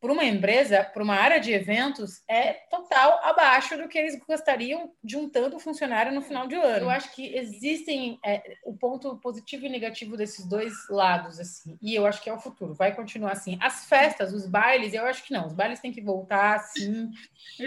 para 0.00 0.12
uma 0.12 0.24
empresa, 0.24 0.84
para 0.84 1.02
uma 1.02 1.14
área 1.14 1.40
de 1.40 1.52
eventos, 1.52 2.22
é 2.28 2.52
total 2.70 3.18
abaixo 3.24 3.76
do 3.76 3.88
que 3.88 3.98
eles 3.98 4.18
gostariam 4.26 4.92
juntando 5.04 5.56
o 5.56 5.60
funcionário 5.60 6.12
no 6.12 6.20
final 6.20 6.46
de 6.46 6.54
ano. 6.54 6.84
Eu 6.84 6.90
acho 6.90 7.14
que 7.14 7.34
existem 7.34 8.18
é, 8.24 8.42
o 8.64 8.76
ponto 8.76 9.16
positivo 9.16 9.64
e 9.64 9.68
negativo 9.68 10.16
desses 10.16 10.46
dois 10.46 10.72
lados, 10.90 11.40
assim, 11.40 11.78
e 11.80 11.94
eu 11.94 12.06
acho 12.06 12.22
que 12.22 12.28
é 12.28 12.32
o 12.32 12.38
futuro, 12.38 12.74
vai 12.74 12.94
continuar 12.94 13.32
assim. 13.32 13.58
As 13.60 13.86
festas, 13.86 14.32
os 14.32 14.46
bailes, 14.46 14.92
eu 14.92 15.06
acho 15.06 15.24
que 15.24 15.32
não, 15.32 15.46
os 15.46 15.54
bailes 15.54 15.80
têm 15.80 15.92
que 15.92 16.02
voltar, 16.02 16.58
sim. 16.60 17.10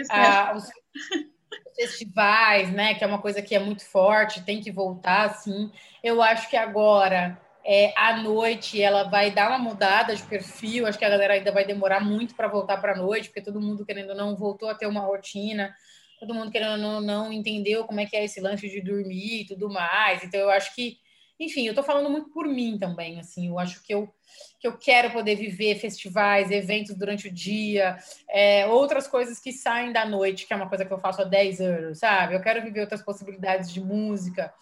Ah, 0.08 0.52
os, 0.54 0.64
os 0.64 1.74
festivais, 1.74 2.72
né, 2.72 2.94
que 2.94 3.02
é 3.02 3.06
uma 3.06 3.20
coisa 3.20 3.42
que 3.42 3.54
é 3.54 3.58
muito 3.58 3.84
forte, 3.84 4.44
tem 4.44 4.60
que 4.60 4.70
voltar, 4.70 5.34
sim. 5.34 5.70
Eu 6.02 6.22
acho 6.22 6.48
que 6.48 6.56
agora 6.56 7.40
é, 7.64 7.92
à 7.96 8.16
noite 8.16 8.80
ela 8.80 9.04
vai 9.04 9.30
dar 9.30 9.48
uma 9.48 9.58
mudada 9.58 10.14
de 10.14 10.22
perfil. 10.22 10.86
Acho 10.86 10.98
que 10.98 11.04
a 11.04 11.10
galera 11.10 11.34
ainda 11.34 11.52
vai 11.52 11.64
demorar 11.64 12.00
muito 12.00 12.34
para 12.34 12.48
voltar 12.48 12.78
para 12.78 12.92
a 12.92 12.96
noite, 12.96 13.28
porque 13.28 13.42
todo 13.42 13.60
mundo 13.60 13.84
querendo 13.84 14.10
ou 14.10 14.16
não 14.16 14.36
voltou 14.36 14.68
a 14.68 14.74
ter 14.74 14.86
uma 14.86 15.00
rotina, 15.00 15.74
todo 16.18 16.34
mundo 16.34 16.50
querendo 16.50 16.72
ou 16.72 16.78
não, 16.78 17.00
não 17.00 17.32
entendeu 17.32 17.84
como 17.84 18.00
é 18.00 18.06
que 18.06 18.16
é 18.16 18.24
esse 18.24 18.40
lance 18.40 18.68
de 18.68 18.80
dormir 18.80 19.42
e 19.42 19.46
tudo 19.46 19.68
mais. 19.68 20.22
Então 20.24 20.40
eu 20.40 20.50
acho 20.50 20.74
que, 20.74 20.98
enfim, 21.40 21.66
eu 21.66 21.70
estou 21.70 21.82
falando 21.82 22.10
muito 22.10 22.30
por 22.30 22.46
mim 22.46 22.78
também. 22.78 23.18
Assim, 23.18 23.48
eu 23.48 23.58
acho 23.58 23.82
que 23.82 23.92
eu 23.92 24.12
que 24.60 24.68
eu 24.68 24.76
quero 24.76 25.10
poder 25.10 25.34
viver 25.34 25.76
festivais, 25.76 26.50
eventos 26.50 26.94
durante 26.94 27.28
o 27.28 27.32
dia, 27.32 27.96
é, 28.28 28.66
outras 28.66 29.08
coisas 29.08 29.40
que 29.40 29.52
saem 29.52 29.92
da 29.92 30.04
noite, 30.04 30.46
que 30.46 30.52
é 30.52 30.56
uma 30.56 30.68
coisa 30.68 30.84
que 30.84 30.92
eu 30.92 30.98
faço 30.98 31.22
há 31.22 31.24
10 31.24 31.60
anos, 31.60 31.98
sabe? 31.98 32.34
Eu 32.34 32.42
quero 32.42 32.62
viver 32.62 32.82
outras 32.82 33.02
possibilidades 33.02 33.72
de 33.72 33.80
música. 33.80 34.52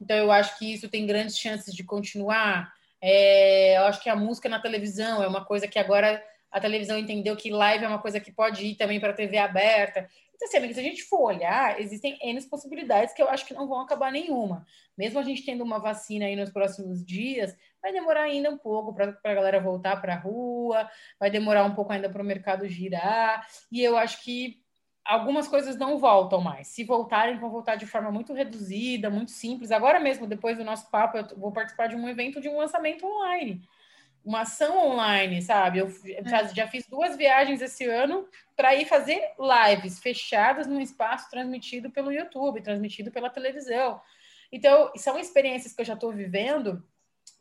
Então, 0.00 0.16
eu 0.16 0.30
acho 0.30 0.58
que 0.58 0.72
isso 0.72 0.88
tem 0.88 1.06
grandes 1.06 1.38
chances 1.38 1.74
de 1.74 1.82
continuar. 1.82 2.72
É, 3.00 3.78
eu 3.78 3.84
acho 3.84 4.02
que 4.02 4.10
a 4.10 4.16
música 4.16 4.48
na 4.48 4.60
televisão 4.60 5.22
é 5.22 5.26
uma 5.26 5.44
coisa 5.44 5.66
que 5.66 5.78
agora 5.78 6.22
a 6.50 6.60
televisão 6.60 6.98
entendeu 6.98 7.36
que 7.36 7.50
live 7.50 7.84
é 7.84 7.88
uma 7.88 7.98
coisa 7.98 8.20
que 8.20 8.32
pode 8.32 8.64
ir 8.64 8.76
também 8.76 9.00
para 9.00 9.10
a 9.10 9.14
TV 9.14 9.38
aberta. 9.38 10.08
Então, 10.36 10.48
assim, 10.48 10.72
se 10.72 10.80
a 10.80 10.82
gente 10.82 11.02
for 11.04 11.22
olhar, 11.22 11.80
existem 11.80 12.18
N 12.22 12.40
possibilidades 12.48 13.14
que 13.14 13.22
eu 13.22 13.28
acho 13.28 13.46
que 13.46 13.54
não 13.54 13.66
vão 13.66 13.80
acabar 13.80 14.12
nenhuma. 14.12 14.66
Mesmo 14.96 15.18
a 15.18 15.22
gente 15.22 15.44
tendo 15.44 15.64
uma 15.64 15.78
vacina 15.78 16.26
aí 16.26 16.36
nos 16.36 16.50
próximos 16.50 17.04
dias, 17.04 17.56
vai 17.82 17.90
demorar 17.90 18.24
ainda 18.24 18.50
um 18.50 18.58
pouco 18.58 18.94
para 18.94 19.18
a 19.24 19.34
galera 19.34 19.60
voltar 19.60 20.00
para 20.00 20.14
a 20.14 20.18
rua, 20.18 20.88
vai 21.18 21.30
demorar 21.30 21.64
um 21.64 21.74
pouco 21.74 21.92
ainda 21.92 22.08
para 22.08 22.22
o 22.22 22.24
mercado 22.24 22.68
girar. 22.68 23.46
E 23.72 23.82
eu 23.82 23.96
acho 23.96 24.22
que 24.22 24.62
algumas 25.06 25.48
coisas 25.48 25.76
não 25.76 25.98
voltam 25.98 26.40
mais. 26.40 26.68
Se 26.68 26.84
voltarem, 26.84 27.38
vão 27.38 27.50
voltar 27.50 27.76
de 27.76 27.86
forma 27.86 28.10
muito 28.10 28.34
reduzida, 28.34 29.08
muito 29.08 29.30
simples. 29.30 29.70
Agora 29.70 29.98
mesmo, 29.98 30.26
depois 30.26 30.58
do 30.58 30.64
nosso 30.64 30.90
papo, 30.90 31.16
eu 31.16 31.26
vou 31.38 31.52
participar 31.52 31.86
de 31.86 31.96
um 31.96 32.08
evento 32.08 32.40
de 32.40 32.48
um 32.48 32.58
lançamento 32.58 33.06
online. 33.06 33.62
Uma 34.26 34.40
ação 34.40 34.76
online, 34.76 35.40
sabe? 35.40 35.78
Eu 35.78 35.88
já, 36.24 36.40
é. 36.40 36.48
já 36.54 36.66
fiz 36.66 36.84
duas 36.88 37.16
viagens 37.16 37.62
esse 37.62 37.84
ano 37.84 38.28
para 38.56 38.74
ir 38.74 38.84
fazer 38.84 39.22
lives 39.38 40.00
fechadas 40.00 40.66
num 40.66 40.80
espaço 40.80 41.30
transmitido 41.30 41.90
pelo 41.90 42.10
YouTube, 42.10 42.60
transmitido 42.60 43.12
pela 43.12 43.30
televisão. 43.30 44.00
Então, 44.50 44.90
são 44.96 45.16
experiências 45.16 45.72
que 45.72 45.80
eu 45.80 45.86
já 45.86 45.94
estou 45.94 46.12
vivendo 46.12 46.84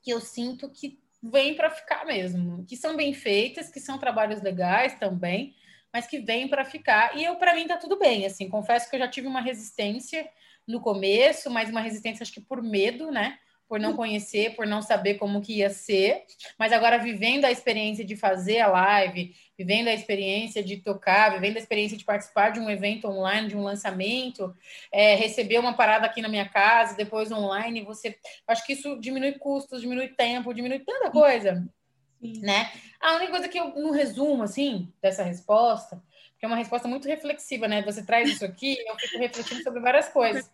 que 0.04 0.12
eu 0.12 0.22
sinto 0.22 0.70
que 0.70 1.00
vêm 1.22 1.56
para 1.56 1.72
ficar 1.72 2.06
mesmo, 2.06 2.64
que 2.66 2.78
são 2.78 2.96
bem 2.96 3.14
feitas, 3.14 3.72
que 3.72 3.80
são 3.80 3.98
trabalhos 3.98 4.44
legais 4.44 5.00
também, 5.00 5.56
mas 5.92 6.06
que 6.06 6.20
vêm 6.20 6.48
para 6.48 6.64
ficar. 6.64 7.18
E 7.18 7.24
eu, 7.24 7.36
para 7.38 7.56
mim, 7.56 7.66
tá 7.66 7.78
tudo 7.78 7.98
bem. 7.98 8.28
Assim, 8.28 8.48
confesso 8.48 8.88
que 8.88 8.96
eu 8.96 9.00
já 9.00 9.08
tive 9.08 9.28
uma 9.28 9.42
resistência 9.42 10.30
no 10.68 10.80
começo, 10.80 11.50
mas 11.50 11.70
uma 11.70 11.82
resistência, 11.82 12.22
acho 12.22 12.34
que 12.34 12.42
por 12.42 12.62
medo, 12.62 13.10
né? 13.10 13.40
Por 13.68 13.80
não 13.80 13.96
conhecer, 13.96 14.56
por 14.56 14.68
não 14.68 14.82
saber 14.82 15.16
como 15.16 15.42
que 15.42 15.58
ia 15.58 15.70
ser. 15.70 16.24
Mas 16.58 16.72
agora, 16.72 16.98
vivendo 16.98 17.46
a 17.46 17.52
experiência 17.52 18.06
de 18.06 18.16
fazer 18.16 18.60
a 18.60 18.68
live, 18.68 19.36
vivendo 19.58 19.88
a 19.88 19.94
experiência 19.94 20.64
de 20.64 20.78
tocar, 20.78 21.34
vivendo 21.34 21.58
a 21.58 21.60
experiência 21.60 21.98
de 21.98 22.06
participar 22.06 22.52
de 22.52 22.60
um 22.60 22.70
evento 22.70 23.08
online, 23.08 23.48
de 23.48 23.58
um 23.58 23.64
lançamento, 23.64 24.56
é, 24.92 25.16
receber 25.16 25.58
uma 25.60 25.74
parada 25.74 26.06
aqui 26.06 26.22
na 26.22 26.30
minha 26.30 26.48
casa, 26.48 26.96
depois 26.96 27.32
online, 27.32 27.82
você. 27.82 28.16
Acho 28.48 28.66
que 28.66 28.74
isso 28.74 29.00
diminui 29.00 29.34
custos, 29.34 29.82
diminui 29.82 30.10
tempo, 30.10 30.54
diminui 30.54 30.80
tanta 30.80 31.10
coisa 31.10 31.68
né? 32.42 32.72
A 33.00 33.16
única 33.16 33.32
coisa 33.32 33.48
que 33.48 33.60
eu, 33.60 33.70
no 33.76 33.92
resumo, 33.92 34.44
assim, 34.44 34.92
dessa 35.02 35.24
resposta, 35.24 36.02
é 36.46 36.48
uma 36.48 36.56
resposta 36.56 36.88
muito 36.88 37.08
reflexiva, 37.08 37.68
né? 37.68 37.82
Você 37.84 38.06
traz 38.06 38.30
isso 38.30 38.46
aqui, 38.46 38.78
eu 38.88 38.96
fico 38.98 39.18
refletindo 39.18 39.64
sobre 39.64 39.82
várias 39.82 40.08
coisas. 40.10 40.50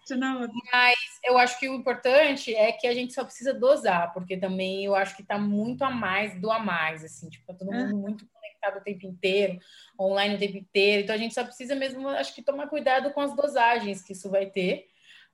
Mas 0.72 0.98
eu 1.24 1.38
acho 1.38 1.60
que 1.60 1.70
o 1.70 1.76
importante 1.76 2.56
é 2.56 2.72
que 2.72 2.88
a 2.88 2.94
gente 2.94 3.14
só 3.14 3.24
precisa 3.24 3.54
dosar, 3.54 4.14
porque 4.14 4.38
também 4.38 4.86
eu 4.86 4.96
acho 4.96 5.16
que 5.16 5.24
tá 5.24 5.38
muito 5.38 5.84
a 5.84 5.90
mais 5.90 6.40
do 6.40 6.52
a 6.52 6.60
mais, 6.60 7.04
assim, 7.04 7.30
tipo, 7.30 7.46
tá 7.46 7.54
todo 7.54 7.72
mundo 7.72 7.98
muito 7.98 8.26
conectado 8.34 8.78
o 8.78 8.84
tempo 8.84 9.06
inteiro, 9.06 9.60
online 10.00 10.36
o 10.36 10.40
tempo 10.40 10.58
inteiro, 10.58 11.04
então 11.04 11.16
a 11.16 11.18
gente 11.18 11.34
só 11.34 11.44
precisa 11.44 11.76
mesmo, 11.76 12.08
acho 12.08 12.34
que 12.34 12.42
tomar 12.42 12.68
cuidado 12.68 13.12
com 13.12 13.22
as 13.22 13.36
dosagens 13.36 14.02
que 14.02 14.14
isso 14.14 14.30
vai 14.30 14.46
ter, 14.46 14.88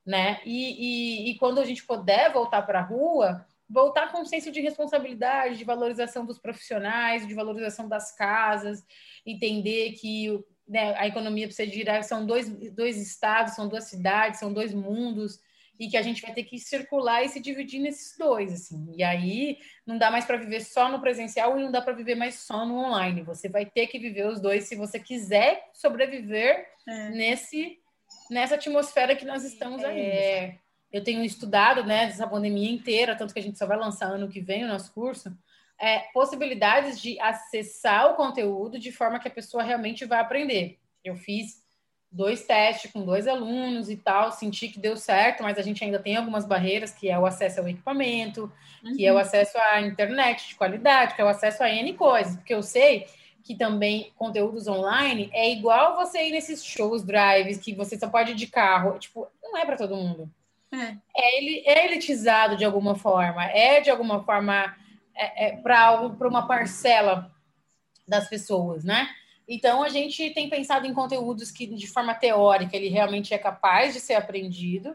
né? 0.04 0.40
E, 0.44 1.28
e, 1.28 1.30
e 1.30 1.38
quando 1.38 1.60
a 1.60 1.64
gente 1.64 1.84
puder 1.84 2.32
voltar 2.32 2.62
para 2.62 2.80
a 2.80 2.82
rua, 2.82 3.46
voltar 3.68 4.10
com 4.10 4.22
um 4.22 4.24
senso 4.24 4.50
de 4.50 4.60
responsabilidade, 4.60 5.58
de 5.58 5.64
valorização 5.64 6.24
dos 6.24 6.38
profissionais, 6.38 7.26
de 7.26 7.34
valorização 7.34 7.88
das 7.88 8.14
casas, 8.14 8.84
entender 9.26 9.92
que 9.92 10.42
né, 10.66 10.94
a 10.96 11.06
economia 11.06 11.46
precisa 11.46 11.70
girar, 11.70 12.02
são 12.04 12.24
dois, 12.26 12.48
dois 12.72 12.96
estados, 12.96 13.54
são 13.54 13.68
duas 13.68 13.84
cidades, 13.84 14.40
são 14.40 14.52
dois 14.52 14.72
mundos, 14.72 15.40
e 15.78 15.88
que 15.88 15.96
a 15.96 16.02
gente 16.02 16.22
vai 16.22 16.32
ter 16.34 16.42
que 16.42 16.58
circular 16.58 17.22
e 17.22 17.28
se 17.28 17.40
dividir 17.40 17.80
nesses 17.80 18.16
dois, 18.18 18.52
assim. 18.52 18.92
E 18.96 19.02
aí 19.02 19.58
não 19.86 19.96
dá 19.96 20.10
mais 20.10 20.24
para 20.24 20.36
viver 20.36 20.60
só 20.60 20.88
no 20.88 21.00
presencial 21.00 21.58
e 21.58 21.62
não 21.62 21.70
dá 21.70 21.80
para 21.80 21.92
viver 21.92 22.16
mais 22.16 22.34
só 22.40 22.66
no 22.66 22.78
online. 22.78 23.22
Você 23.22 23.48
vai 23.48 23.64
ter 23.64 23.86
que 23.86 23.98
viver 23.98 24.26
os 24.26 24.40
dois 24.40 24.64
se 24.64 24.74
você 24.74 24.98
quiser 24.98 25.70
sobreviver 25.72 26.66
é. 26.86 27.10
nesse 27.10 27.78
nessa 28.30 28.56
atmosfera 28.56 29.14
que 29.14 29.24
nós 29.24 29.44
estamos 29.44 29.84
aí. 29.84 30.00
É, 30.00 30.58
eu 30.92 31.02
tenho 31.02 31.22
estudado, 31.22 31.84
né, 31.84 32.04
essa 32.04 32.26
pandemia 32.26 32.70
inteira, 32.70 33.16
tanto 33.16 33.32
que 33.32 33.40
a 33.40 33.42
gente 33.42 33.58
só 33.58 33.66
vai 33.66 33.76
lançar 33.76 34.06
ano 34.06 34.28
que 34.28 34.40
vem 34.40 34.64
o 34.64 34.68
nosso 34.68 34.92
curso, 34.92 35.36
é, 35.78 36.00
possibilidades 36.12 37.00
de 37.00 37.20
acessar 37.20 38.10
o 38.10 38.14
conteúdo 38.14 38.78
de 38.78 38.90
forma 38.90 39.18
que 39.18 39.28
a 39.28 39.30
pessoa 39.30 39.62
realmente 39.62 40.04
vai 40.04 40.18
aprender. 40.18 40.78
Eu 41.04 41.14
fiz 41.14 41.62
dois 42.10 42.44
testes 42.44 42.90
com 42.90 43.04
dois 43.04 43.28
alunos 43.28 43.90
e 43.90 43.96
tal, 43.96 44.32
senti 44.32 44.68
que 44.68 44.80
deu 44.80 44.96
certo, 44.96 45.42
mas 45.42 45.58
a 45.58 45.62
gente 45.62 45.84
ainda 45.84 45.98
tem 45.98 46.16
algumas 46.16 46.46
barreiras, 46.46 46.90
que 46.90 47.08
é 47.08 47.18
o 47.18 47.26
acesso 47.26 47.60
ao 47.60 47.68
equipamento, 47.68 48.50
uhum. 48.82 48.96
que 48.96 49.06
é 49.06 49.12
o 49.12 49.14
uhum. 49.14 49.20
acesso 49.20 49.56
à 49.70 49.80
internet 49.82 50.48
de 50.48 50.54
qualidade, 50.54 51.14
que 51.14 51.20
é 51.20 51.24
o 51.24 51.28
acesso 51.28 51.62
a 51.62 51.70
N 51.70 51.92
coisas, 51.94 52.36
porque 52.36 52.54
eu 52.54 52.62
sei 52.62 53.06
que 53.44 53.54
também 53.54 54.12
conteúdos 54.16 54.66
online 54.66 55.30
é 55.32 55.50
igual 55.50 55.96
você 55.96 56.26
ir 56.26 56.32
nesses 56.32 56.64
shows, 56.64 57.04
drives, 57.04 57.58
que 57.58 57.74
você 57.74 57.98
só 57.98 58.08
pode 58.08 58.32
ir 58.32 58.34
de 58.34 58.46
carro, 58.46 58.98
tipo, 58.98 59.26
não 59.42 59.56
é 59.56 59.64
para 59.64 59.76
todo 59.76 59.96
mundo. 59.96 60.30
É. 60.72 60.96
É, 61.16 61.72
é 61.72 61.86
elitizado 61.86 62.56
de 62.56 62.64
alguma 62.64 62.94
forma, 62.94 63.44
é 63.44 63.80
de 63.80 63.90
alguma 63.90 64.22
forma 64.22 64.76
é, 65.14 65.48
é 65.48 65.56
para 65.56 66.28
uma 66.28 66.46
parcela 66.46 67.30
das 68.06 68.28
pessoas, 68.28 68.84
né? 68.84 69.08
Então 69.48 69.82
a 69.82 69.88
gente 69.88 70.30
tem 70.30 70.48
pensado 70.50 70.86
em 70.86 70.92
conteúdos 70.92 71.50
que 71.50 71.66
de 71.66 71.86
forma 71.86 72.14
teórica 72.14 72.76
ele 72.76 72.88
realmente 72.88 73.32
é 73.32 73.38
capaz 73.38 73.94
de 73.94 74.00
ser 74.00 74.14
aprendido, 74.14 74.94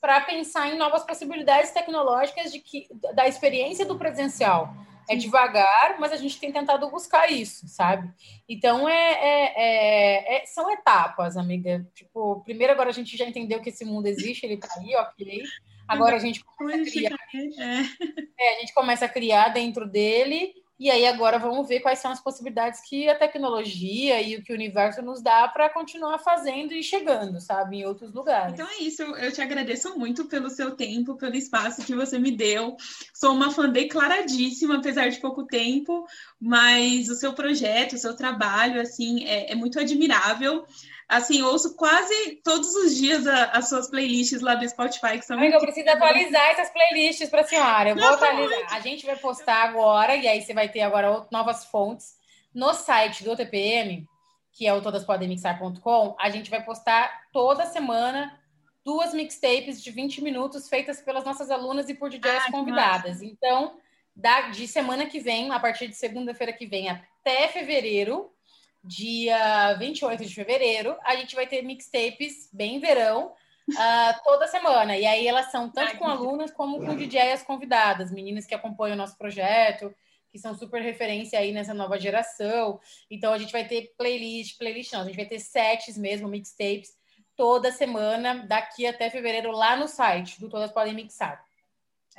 para 0.00 0.20
pensar 0.22 0.72
em 0.72 0.78
novas 0.78 1.04
possibilidades 1.04 1.70
tecnológicas 1.72 2.50
de 2.50 2.58
que 2.58 2.88
da 3.14 3.28
experiência 3.28 3.84
do 3.84 3.98
presencial 3.98 4.74
é 5.10 5.16
devagar, 5.16 5.98
mas 5.98 6.12
a 6.12 6.16
gente 6.16 6.38
tem 6.38 6.52
tentado 6.52 6.88
buscar 6.88 7.28
isso, 7.30 7.66
sabe? 7.66 8.08
Então 8.48 8.88
é, 8.88 8.94
é, 8.94 9.54
é, 9.56 10.36
é, 10.36 10.46
são 10.46 10.70
etapas, 10.70 11.36
amiga. 11.36 11.84
Tipo, 11.92 12.40
primeiro 12.44 12.72
agora 12.72 12.90
a 12.90 12.92
gente 12.92 13.16
já 13.16 13.26
entendeu 13.26 13.60
que 13.60 13.70
esse 13.70 13.84
mundo 13.84 14.06
existe, 14.06 14.46
ele 14.46 14.56
tá 14.56 14.68
aí, 14.78 14.94
ok. 14.94 15.42
Agora 15.88 16.14
a 16.14 16.20
gente 16.20 16.44
começa 16.44 16.82
a 16.82 16.92
criar. 16.92 17.18
É. 17.58 18.44
é, 18.44 18.56
a 18.56 18.60
gente 18.60 18.72
começa 18.72 19.04
a 19.04 19.08
criar 19.08 19.48
dentro 19.48 19.84
dele 19.84 20.54
E 20.80 20.90
aí 20.90 21.06
agora 21.06 21.38
vamos 21.38 21.68
ver 21.68 21.80
quais 21.80 21.98
são 21.98 22.10
as 22.10 22.22
possibilidades 22.22 22.80
que 22.80 23.06
a 23.06 23.14
tecnologia 23.14 24.22
e 24.22 24.36
o 24.36 24.42
que 24.42 24.50
o 24.50 24.54
universo 24.54 25.02
nos 25.02 25.20
dá 25.20 25.46
para 25.46 25.68
continuar 25.68 26.18
fazendo 26.20 26.72
e 26.72 26.82
chegando, 26.82 27.38
sabe, 27.38 27.76
em 27.76 27.84
outros 27.84 28.14
lugares. 28.14 28.54
Então 28.54 28.66
é 28.66 28.82
isso, 28.82 29.02
eu 29.02 29.30
te 29.30 29.42
agradeço 29.42 29.98
muito 29.98 30.24
pelo 30.24 30.48
seu 30.48 30.70
tempo, 30.70 31.16
pelo 31.16 31.36
espaço 31.36 31.84
que 31.84 31.94
você 31.94 32.18
me 32.18 32.30
deu. 32.30 32.78
Sou 33.12 33.34
uma 33.34 33.50
fã 33.50 33.68
declaradíssima, 33.68 34.78
apesar 34.78 35.10
de 35.10 35.20
pouco 35.20 35.44
tempo, 35.44 36.06
mas 36.40 37.10
o 37.10 37.14
seu 37.14 37.34
projeto, 37.34 37.92
o 37.92 37.98
seu 37.98 38.16
trabalho, 38.16 38.80
assim, 38.80 39.24
é, 39.26 39.52
é 39.52 39.54
muito 39.54 39.78
admirável 39.78 40.64
assim, 41.10 41.42
ouço 41.42 41.76
quase 41.76 42.36
todos 42.44 42.72
os 42.76 42.96
dias 42.96 43.26
a, 43.26 43.46
as 43.46 43.68
suas 43.68 43.90
playlists 43.90 44.40
lá 44.40 44.54
do 44.54 44.68
Spotify, 44.68 45.18
que 45.18 45.26
são 45.26 45.36
Amiga, 45.36 45.58
muito... 45.58 45.68
eu 45.68 45.72
preciso 45.72 45.94
atualizar 45.94 46.50
essas 46.50 46.70
playlists 46.70 47.28
para 47.28 47.40
a 47.40 47.44
senhora. 47.44 47.90
Eu 47.90 47.96
vou 47.96 48.08
atualizar. 48.08 48.74
A 48.74 48.80
gente 48.80 49.04
vai 49.04 49.16
postar 49.16 49.64
agora, 49.64 50.14
e 50.14 50.28
aí 50.28 50.40
você 50.40 50.54
vai 50.54 50.68
ter 50.68 50.82
agora 50.82 51.26
novas 51.30 51.64
fontes. 51.64 52.14
No 52.54 52.72
site 52.72 53.24
do 53.24 53.36
TPM, 53.36 54.06
que 54.52 54.66
é 54.66 54.72
o 54.72 54.80
todaspodemmixar.com, 54.80 56.16
a 56.18 56.30
gente 56.30 56.48
vai 56.48 56.62
postar 56.64 57.10
toda 57.32 57.66
semana 57.66 58.38
duas 58.84 59.12
mixtapes 59.12 59.82
de 59.82 59.90
20 59.90 60.22
minutos 60.22 60.68
feitas 60.68 61.00
pelas 61.00 61.24
nossas 61.24 61.50
alunas 61.50 61.88
e 61.88 61.94
por 61.94 62.08
DJs 62.08 62.44
ah, 62.46 62.50
convidadas. 62.50 63.20
Então, 63.20 63.76
da, 64.14 64.48
de 64.48 64.66
semana 64.66 65.06
que 65.06 65.20
vem, 65.20 65.50
a 65.50 65.58
partir 65.60 65.88
de 65.88 65.94
segunda-feira 65.94 66.52
que 66.52 66.66
vem 66.66 66.88
até 66.88 67.48
fevereiro, 67.48 68.32
dia 68.82 69.74
28 69.74 70.24
de 70.24 70.34
fevereiro, 70.34 70.96
a 71.04 71.14
gente 71.16 71.34
vai 71.34 71.46
ter 71.46 71.62
mixtapes 71.62 72.48
bem 72.52 72.78
verão, 72.78 73.32
uh, 73.68 74.22
toda 74.24 74.48
semana. 74.48 74.96
E 74.96 75.06
aí 75.06 75.26
elas 75.26 75.50
são 75.50 75.70
tanto 75.70 75.96
com 75.98 76.06
alunas 76.06 76.50
como 76.50 76.84
com 76.84 76.96
DJs 76.96 77.42
convidadas, 77.42 78.10
meninas 78.10 78.46
que 78.46 78.54
acompanham 78.54 78.94
o 78.94 78.98
nosso 78.98 79.16
projeto, 79.16 79.94
que 80.30 80.38
são 80.38 80.54
super 80.54 80.80
referência 80.80 81.38
aí 81.38 81.52
nessa 81.52 81.74
nova 81.74 81.98
geração. 81.98 82.80
Então 83.10 83.32
a 83.32 83.38
gente 83.38 83.52
vai 83.52 83.66
ter 83.66 83.92
playlist, 83.96 84.58
playlist 84.58 84.92
não, 84.92 85.02
a 85.02 85.04
gente 85.04 85.16
vai 85.16 85.26
ter 85.26 85.40
sets 85.40 85.98
mesmo, 85.98 86.28
mixtapes, 86.28 86.96
toda 87.36 87.72
semana, 87.72 88.44
daqui 88.46 88.86
até 88.86 89.10
fevereiro, 89.10 89.50
lá 89.50 89.76
no 89.76 89.88
site 89.88 90.40
do 90.40 90.48
Todas 90.48 90.72
Podem 90.72 90.94
Mixar. 90.94 91.42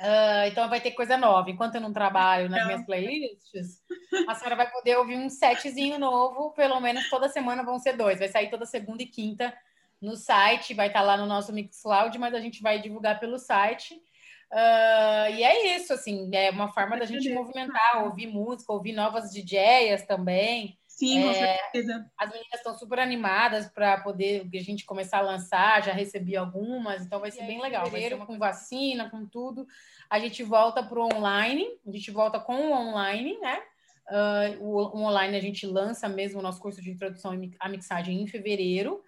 Uh, 0.02 0.48
então 0.48 0.68
vai 0.68 0.80
ter 0.80 0.90
coisa 0.90 1.16
nova. 1.16 1.48
Enquanto 1.48 1.76
eu 1.76 1.80
não 1.80 1.92
trabalho 1.92 2.50
nas 2.50 2.66
minhas 2.66 2.84
playlists, 2.84 3.80
a 4.28 4.34
senhora 4.34 4.56
vai 4.56 4.68
poder 4.68 4.96
ouvir 4.96 5.16
um 5.16 5.28
setzinho 5.28 5.96
novo, 5.96 6.50
pelo 6.54 6.80
menos 6.80 7.08
toda 7.08 7.28
semana 7.28 7.62
vão 7.62 7.78
ser 7.78 7.96
dois. 7.96 8.18
Vai 8.18 8.26
sair 8.26 8.50
toda 8.50 8.66
segunda 8.66 9.04
e 9.04 9.06
quinta 9.06 9.56
no 10.00 10.16
site, 10.16 10.74
vai 10.74 10.88
estar 10.88 11.02
lá 11.02 11.16
no 11.16 11.24
nosso 11.24 11.52
Mixcloud, 11.52 12.18
mas 12.18 12.34
a 12.34 12.40
gente 12.40 12.60
vai 12.60 12.80
divulgar 12.80 13.20
pelo 13.20 13.38
site. 13.38 13.94
Uh, 13.94 15.30
e 15.34 15.44
é 15.44 15.76
isso, 15.76 15.92
assim, 15.92 16.28
é 16.34 16.50
uma 16.50 16.72
forma 16.72 16.98
da 16.98 17.04
gente 17.06 17.32
movimentar, 17.32 18.04
ouvir 18.04 18.26
música, 18.26 18.72
ouvir 18.72 18.92
novas 18.92 19.30
DJs 19.30 20.04
também. 20.04 20.76
Sim, 21.02 21.22
com 21.22 21.30
é, 21.30 21.56
certeza. 21.56 22.06
As 22.16 22.30
meninas 22.30 22.54
estão 22.54 22.78
super 22.78 23.00
animadas 23.00 23.68
para 23.68 24.00
poder 24.00 24.48
a 24.54 24.62
gente 24.62 24.84
começar 24.84 25.18
a 25.18 25.22
lançar, 25.22 25.82
já 25.82 25.92
recebi 25.92 26.36
algumas, 26.36 27.04
então 27.04 27.18
vai 27.18 27.32
ser 27.32 27.44
bem 27.44 27.60
legal. 27.60 27.90
Vai 27.90 28.02
ser 28.02 28.14
uma 28.14 28.24
com 28.24 28.38
vacina, 28.38 29.10
com 29.10 29.26
tudo. 29.26 29.66
A 30.08 30.20
gente 30.20 30.44
volta 30.44 30.80
para 30.80 31.00
o 31.00 31.12
online, 31.12 31.66
a 31.84 31.90
gente 31.90 32.12
volta 32.12 32.38
com 32.38 32.54
o 32.54 32.72
online, 32.72 33.36
né? 33.40 33.60
Uh, 34.08 34.64
o, 34.64 34.76
o 34.96 35.02
online 35.02 35.36
a 35.36 35.40
gente 35.40 35.66
lança 35.66 36.08
mesmo 36.08 36.38
o 36.38 36.42
nosso 36.42 36.60
curso 36.60 36.80
de 36.80 36.90
introdução 36.90 37.32
à 37.58 37.68
mixagem 37.68 38.22
em 38.22 38.26
fevereiro 38.28 39.02